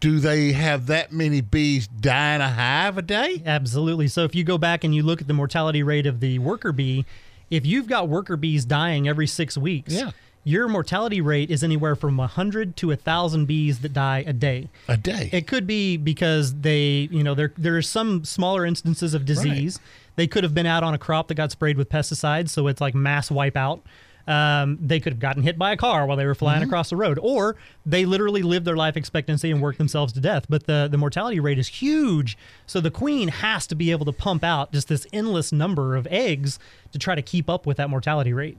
[0.00, 3.40] do they have that many bees dying a hive a day?
[3.46, 4.08] Absolutely.
[4.08, 6.72] So if you go back and you look at the mortality rate of the worker
[6.72, 7.06] bee,
[7.48, 10.10] if you've got worker bees dying every six weeks, Yeah.
[10.46, 14.68] Your mortality rate is anywhere from 100 to 1,000 bees that die a day.
[14.86, 15.28] A day.
[15.32, 19.80] It could be because they, you know, there there are some smaller instances of disease.
[20.14, 22.80] They could have been out on a crop that got sprayed with pesticides, so it's
[22.80, 23.80] like mass wipeout.
[24.28, 26.96] Um, they could have gotten hit by a car while they were flying across the
[26.96, 30.46] road, or they literally lived their life expectancy and worked themselves to death.
[30.48, 34.12] But the the mortality rate is huge, so the queen has to be able to
[34.12, 36.60] pump out just this endless number of eggs
[36.92, 38.58] to try to keep up with that mortality rate.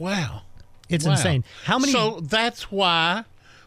[0.00, 0.42] wow.
[0.90, 1.12] It's Wow.
[1.12, 1.44] insane.
[1.64, 1.92] How many?
[1.92, 3.24] So that's why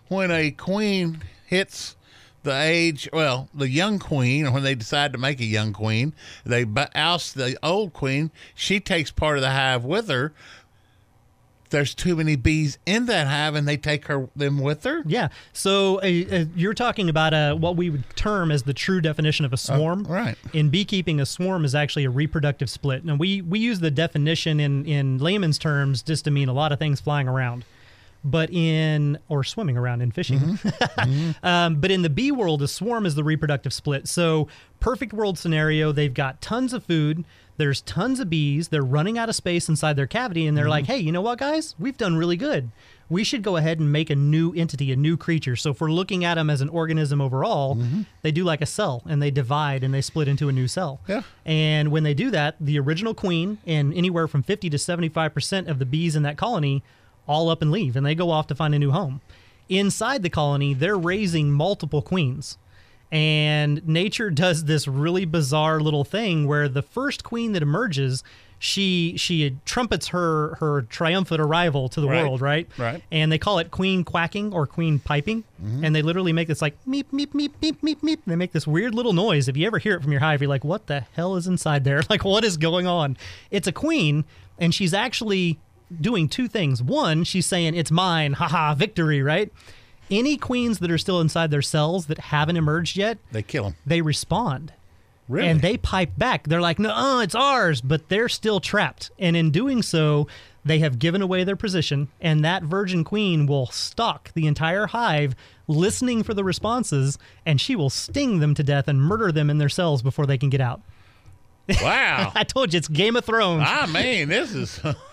[0.08, 1.96] when a queen hits
[2.44, 6.14] the age, well, the young queen, or when they decide to make a young queen,
[6.46, 8.32] they oust the old queen.
[8.54, 10.34] She takes part of the hive with her.
[11.74, 15.02] There's too many bees in that hive, and they take her them with her.
[15.06, 15.30] Yeah.
[15.52, 19.44] So uh, uh, you're talking about uh, what we would term as the true definition
[19.44, 20.04] of a swarm.
[20.04, 20.38] right.
[20.54, 23.04] In beekeeping, a swarm is actually a reproductive split.
[23.04, 26.72] Now we we use the definition in in layman's terms just to mean a lot
[26.72, 27.66] of things flying around.
[28.26, 30.68] But in or swimming around in fishing, mm-hmm.
[31.04, 31.46] Mm-hmm.
[31.46, 34.08] um, but in the bee world, a swarm is the reproductive split.
[34.08, 34.48] So
[34.80, 37.26] perfect world scenario, they've got tons of food.
[37.58, 38.70] There's tons of bees.
[38.70, 40.72] They're running out of space inside their cavity, and they're mm-hmm.
[40.72, 41.76] like, "Hey, you know what, guys?
[41.78, 42.72] We've done really good.
[43.10, 45.92] We should go ahead and make a new entity, a new creature." So if we're
[45.92, 47.78] looking at them as an organism overall,
[48.24, 51.00] they do like a cell, and they divide and they split into a new cell.
[51.08, 51.22] Yeah.
[51.46, 55.68] And when they do that, the original queen and anywhere from 50 to 75 percent
[55.68, 56.84] of the bees in that colony
[57.28, 59.22] all up and leave, and they go off to find a new home.
[59.70, 62.58] Inside the colony, they're raising multiple queens.
[63.12, 68.24] And nature does this really bizarre little thing where the first queen that emerges,
[68.60, 72.24] she she trumpets her her triumphant arrival to the Right.
[72.24, 72.68] world, right?
[72.78, 73.04] Right.
[73.12, 75.84] And they call it queen quacking or queen piping, mm-hmm.
[75.84, 78.20] and they literally make this like meep meep meep meep meep meep.
[78.26, 79.48] They make this weird little noise.
[79.50, 81.84] If you ever hear it from your hive, you're like, "What the hell is inside
[81.84, 82.02] there?
[82.10, 83.18] Like, what is going on?"
[83.52, 84.24] It's a queen,
[84.58, 85.60] and she's actually
[86.02, 86.82] doing two things.
[86.82, 89.52] One, she's saying, "It's mine, haha, victory!" Right?
[90.12, 93.76] Any queens that are still inside their cells that haven't emerged yet, They kill them.
[93.86, 94.74] they respond
[95.30, 95.48] Really?
[95.48, 96.48] and they pipe back.
[96.48, 99.10] They're like, no, it's ours, but they're still trapped.
[99.18, 100.28] And in doing so,
[100.66, 105.36] they have given away their position, and that virgin queen will stalk the entire hive,
[105.68, 109.58] listening for the responses, and she will sting them to death and murder them in
[109.58, 110.82] their cells before they can get out.
[111.82, 112.34] wow.
[112.36, 113.64] I told you, it's Game of Thrones.
[113.66, 114.80] I mean, this is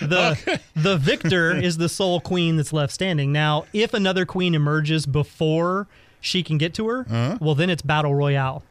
[0.00, 3.32] the the victor is the sole queen that's left standing.
[3.32, 5.86] Now, if another queen emerges before
[6.20, 8.62] she can get to her, well, then it's battle royale.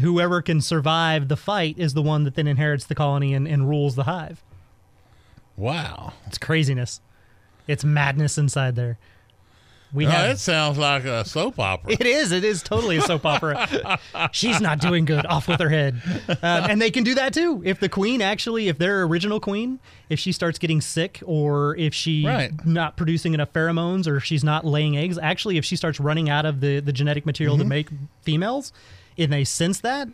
[0.00, 3.68] Whoever can survive the fight is the one that then inherits the colony and, and
[3.68, 4.42] rules the hive.
[5.56, 6.12] wow.
[6.26, 7.00] It's craziness.
[7.66, 8.98] It's madness inside there.
[9.92, 11.92] We Oh, have it sounds like a soap opera.
[11.92, 12.32] It is.
[12.32, 13.98] It is totally a soap opera.
[14.32, 15.24] She's not doing good.
[15.26, 16.02] Off with her head.
[16.28, 17.62] Um, and they can do that too.
[17.64, 19.78] If the queen actually, if their original queen,
[20.10, 22.52] if she starts getting sick or if she Right.
[22.66, 26.28] not producing enough pheromones or if she's not laying eggs, actually, if she starts running
[26.28, 27.88] out of the, the genetic material to make
[28.22, 28.72] females,
[29.16, 30.08] and they sense that,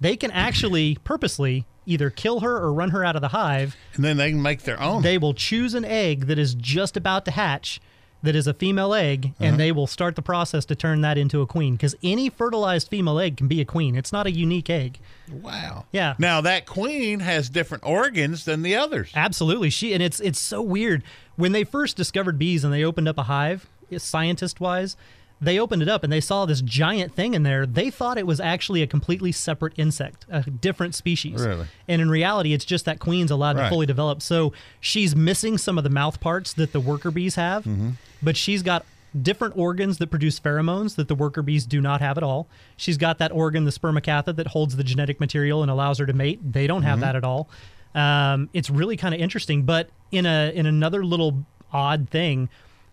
[0.00, 4.04] they can actually purposely either kill her or run her out of the hive and
[4.04, 5.02] then they can make their own.
[5.02, 7.80] they will choose an egg that is just about to hatch
[8.22, 11.40] that is a female egg and they will start the process to turn that into
[11.40, 14.68] a queen because any fertilized female egg can be a queen it's not a unique
[14.70, 14.98] egg
[15.30, 15.84] wow.
[15.92, 16.14] Yeah.
[16.18, 19.10] Now that queen has different organs than the others.
[19.14, 21.02] absolutely she and it's it's so weird
[21.36, 24.96] when they first discovered bees and they opened up a hive scientist wise
[25.42, 27.64] they opened it up and they saw this giant thing in there.
[27.64, 31.40] They thought it was actually a completely separate insect, a different species.
[31.46, 31.66] Really?
[31.88, 33.62] And in reality, it's just that queen's allowed Right.
[33.64, 34.20] to fully develop.
[34.20, 37.90] So she's missing some of the mouth parts that the worker bees have, Mm-hmm.
[38.22, 38.84] But she's got
[39.20, 42.48] different organs that produce pheromones that the worker bees do not have at all.
[42.76, 46.12] She's got that organ, the spermacathode, that holds the genetic material and allows her to
[46.12, 46.52] mate.
[46.52, 47.48] They don't have that at all.
[47.94, 49.64] Um, it's really kind of interesting.
[49.64, 52.48] But in a in another little odd thing,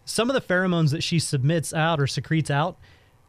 [0.05, 2.77] some of the pheromones that she submits out or secretes out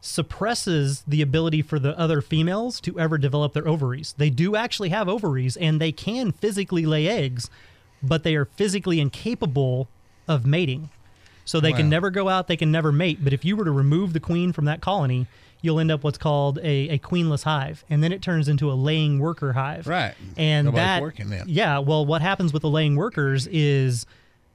[0.01, 4.15] suppresses the ability for the other females to ever develop their ovaries.
[4.17, 7.49] They do actually have ovaries and they can physically lay eggs,
[8.01, 9.89] but they are physically incapable
[10.27, 10.89] of mating.
[11.49, 13.23] So they can never go out, they can never mate.
[13.23, 15.25] But if you were to remove the queen from that colony,
[15.63, 17.83] you'll end up what's called a, a queenless hive.
[17.89, 19.87] And then it turns into a laying worker hive.
[19.87, 20.13] Right.
[20.37, 21.45] And Nobody's that working then.
[21.47, 24.05] yeah, well, what happens with the laying workers is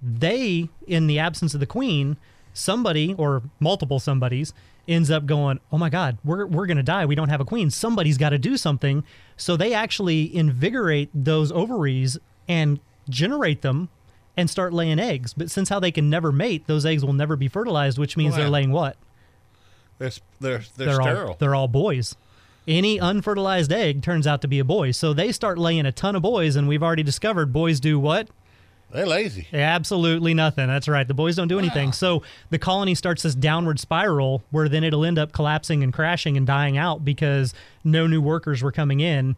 [0.00, 2.16] they, in the absence of the queen,
[2.52, 4.52] somebody or multiple somebodies
[4.86, 7.06] ends up going, "Oh my God, we're we're gonna die.
[7.06, 7.72] We don't have a queen.
[7.72, 9.02] Somebody's got to do something."
[9.36, 12.78] So they actually invigorate those ovaries and
[13.08, 13.88] generate them
[14.36, 15.34] and start laying eggs.
[15.34, 18.36] But since how they can never mate, those eggs will never be fertilized, which means
[18.36, 18.96] they're laying what?
[19.98, 21.36] They're, they're, they're, all sterile.
[21.38, 22.16] they're all boys.
[22.66, 24.90] Any unfertilized egg turns out to be a boy.
[24.90, 28.28] So they start laying a ton of boys, and we've already discovered boys do what?
[28.90, 29.48] They're lazy.
[29.52, 30.68] Absolutely nothing.
[30.68, 31.06] That's right.
[31.06, 31.92] The boys don't do anything.
[31.92, 36.36] So the colony starts this downward spiral where then it'll end up collapsing and crashing
[36.36, 39.34] and dying out because no new workers were coming in.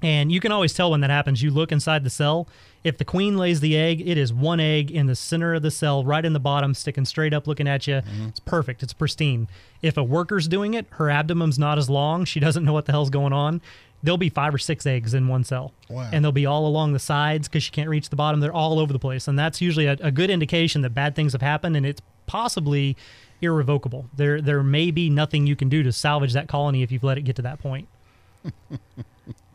[0.00, 1.42] And you can always tell when that happens.
[1.42, 2.48] You look inside the cell.
[2.84, 5.70] If the queen lays the egg, it is one egg in the center of the
[5.70, 7.94] cell, right in the bottom, sticking straight up, looking at you.
[7.94, 8.28] Mm-hmm.
[8.28, 8.82] It's perfect.
[8.82, 9.48] It's pristine.
[9.82, 12.24] If a worker's doing it, her abdomen's not as long.
[12.24, 13.60] She doesn't know what the hell's going on.
[14.02, 15.72] There'll be five or six eggs in one cell.
[15.88, 16.08] Wow.
[16.12, 18.38] And they'll be all along the sides because she can't reach the bottom.
[18.38, 19.26] They're all over the place.
[19.26, 22.96] And that's usually a, a good indication that bad things have happened and it's possibly
[23.40, 24.06] irrevocable.
[24.16, 27.18] There there may be nothing you can do to salvage that colony if you've let
[27.18, 27.88] it get to that point.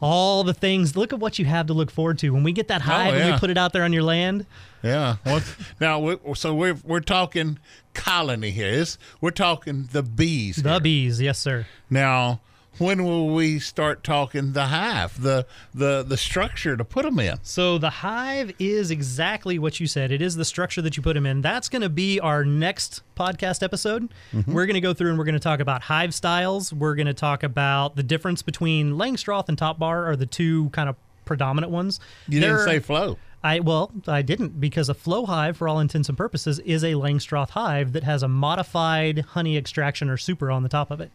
[0.01, 2.31] all the things, look at what you have to look forward to.
[2.31, 3.33] When we get that oh, hive and yeah.
[3.33, 4.45] we put it out there on your land,
[4.81, 5.15] Yeah.
[5.23, 5.43] What,
[5.79, 7.59] now, we so we're we're talking
[7.93, 8.67] colony here.
[8.67, 10.57] It's, we're talking the bees.
[10.57, 10.79] the here.
[10.81, 11.65] bees, yes, sir.
[11.89, 12.41] Now,
[12.77, 17.37] when will we start talking the hive, the the the structure to put them in?
[17.43, 20.11] So the hive is exactly what you said.
[20.11, 21.41] It is the structure that you put them in.
[21.41, 24.09] That's going to be our next podcast episode.
[24.33, 24.51] Mm-hmm.
[24.53, 26.73] We're going to go through and we're going to talk about hive styles.
[26.73, 30.69] We're going to talk about the difference between Langstroth and Top Bar are the two
[30.69, 31.99] kind of predominant ones.
[32.27, 33.17] You There- didn't say flow.
[33.45, 36.93] I well, I didn't because a flow hive, for all intents and purposes, is a
[36.93, 41.11] Langstroth hive that has a modified honey extraction or super on the top of it.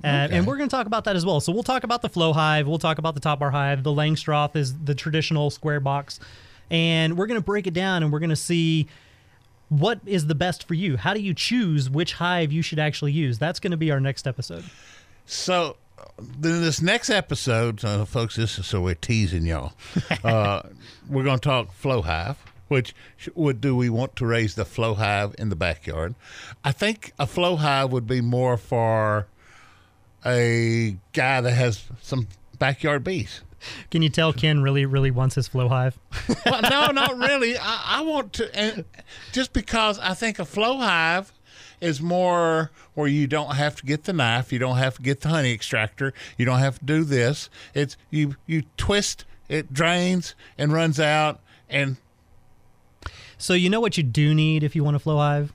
[0.00, 0.36] Okay.
[0.36, 1.40] And we're going to talk about that as well.
[1.40, 2.68] So we'll talk about the flow hive.
[2.68, 3.82] We'll talk about the top bar hive.
[3.82, 6.20] The Langstroth is the traditional square box,
[6.70, 8.88] and we're going to break it down and we're going to see
[9.68, 10.96] what is the best for you.
[10.96, 13.38] How do you choose which hive you should actually use?
[13.38, 14.64] That's going to be our next episode.
[15.24, 15.76] So,
[16.18, 19.72] then this next episode, uh, folks, this is so we're teasing y'all.
[20.24, 20.62] Uh,
[21.08, 22.36] we're going to talk flow hive.
[22.68, 22.94] Which
[23.36, 26.16] would do we want to raise the flow hive in the backyard?
[26.64, 29.28] I think a flow hive would be more for
[30.26, 32.26] a guy that has some
[32.58, 33.42] backyard bees.
[33.90, 35.98] Can you tell Ken really, really wants his flow hive?
[36.46, 37.56] well, no, not really.
[37.56, 38.84] I, I want to, and
[39.32, 41.32] just because I think a flow hive
[41.80, 45.20] is more where you don't have to get the knife, you don't have to get
[45.20, 47.50] the honey extractor, you don't have to do this.
[47.74, 51.96] It's you you twist, it drains and runs out, and
[53.38, 55.52] So you know what you do need if you want a flow hive?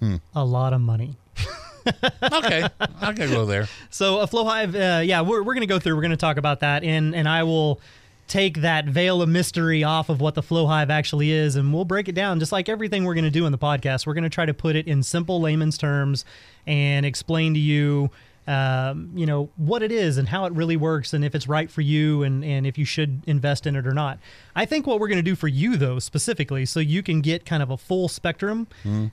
[0.00, 0.16] Hmm.
[0.34, 1.16] A lot of money.
[2.32, 3.68] okay, I can go there.
[3.90, 5.94] So a flow hive, uh, yeah, we're, we're going to go through.
[5.94, 7.80] We're going to talk about that, and and I will
[8.26, 11.84] take that veil of mystery off of what the flow hive actually is, and we'll
[11.84, 14.06] break it down just like everything we're going to do in the podcast.
[14.06, 16.24] We're going to try to put it in simple layman's terms
[16.66, 18.10] and explain to you.
[18.46, 21.70] Um, you know what it is and how it really works and if it's right
[21.70, 24.18] for you and, and if you should invest in it or not.
[24.54, 27.46] I think what we're going to do for you though specifically so you can get
[27.46, 28.66] kind of a full spectrum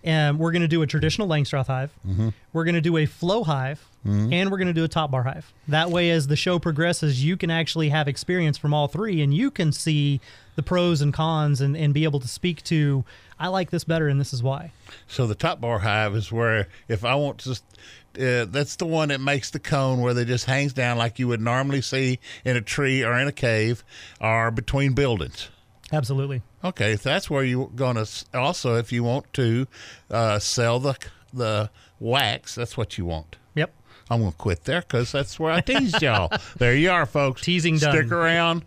[0.03, 1.91] and we're going to do a traditional langstroth hive.
[2.05, 2.29] Mm-hmm.
[2.51, 3.87] We're going to do a flow hive.
[4.05, 4.33] Mm-hmm.
[4.33, 5.53] And we're going to do a top bar hive.
[5.67, 9.31] That way, as the show progresses, you can actually have experience from all three and
[9.31, 10.19] you can see
[10.55, 13.05] the pros and cons and, and be able to speak to,
[13.41, 14.71] I like this better and this is why.
[15.07, 19.09] So the top bar hive is where if I want to, uh, that's the one
[19.09, 22.55] that makes the cone where they just hangs down like you would normally see in
[22.55, 23.83] a tree or in a cave
[24.21, 25.49] or between buildings.
[25.91, 26.43] Absolutely.
[26.63, 29.67] Okay, so that's where you're going to also, if you want to
[30.11, 30.95] uh, sell the
[31.33, 33.37] the wax, that's what you want.
[33.55, 33.73] Yep.
[34.11, 36.29] I'm going to quit there because that's where I teased y'all.
[36.57, 37.41] there you are, folks.
[37.41, 37.95] Teasing done.
[37.95, 38.65] Stick around.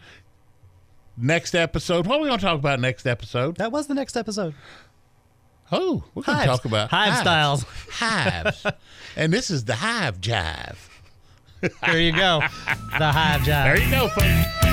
[1.16, 2.06] Next episode.
[2.06, 3.56] What are we going to talk about next episode?
[3.56, 4.54] That was the next episode.
[5.70, 7.20] Oh, we're going to talk about Hive hives.
[7.20, 7.62] styles.
[7.90, 8.66] Hives.
[9.16, 10.76] and this is the hive jive.
[11.86, 12.40] There you go.
[12.98, 13.46] The hive jive.
[13.46, 14.63] There you go, folks.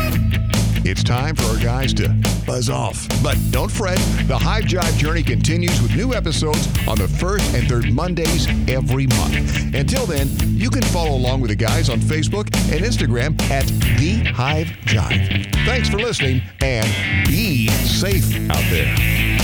[0.91, 2.09] It's time for our guys to
[2.45, 3.07] buzz off.
[3.23, 7.65] But don't fret, the Hive Jive journey continues with new episodes on the first and
[7.65, 9.73] third Mondays every month.
[9.73, 13.67] Until then, you can follow along with the guys on Facebook and Instagram at
[13.99, 15.55] The Hive Jive.
[15.63, 19.40] Thanks for listening and be safe out there.